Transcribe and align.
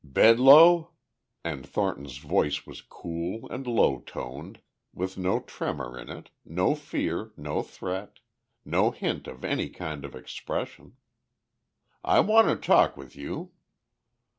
"Bedloe," 0.03 0.89
and 1.43 1.63
Thornton's 1.63 2.17
voice 2.17 2.65
was 2.65 2.81
cool 2.81 3.47
and 3.51 3.67
low 3.67 3.99
toned, 3.99 4.59
with 4.95 5.15
no 5.15 5.39
tremor 5.41 5.95
in 5.95 6.09
it, 6.09 6.31
no 6.43 6.73
fear, 6.73 7.31
no 7.37 7.61
threat, 7.61 8.17
no 8.65 8.89
hint 8.89 9.27
of 9.27 9.45
any 9.45 9.69
kind 9.69 10.03
of 10.03 10.15
expression, 10.15 10.97
"I 12.03 12.19
want 12.21 12.49
a 12.49 12.55
talk 12.55 12.97
with 12.97 13.15
you." 13.15 13.51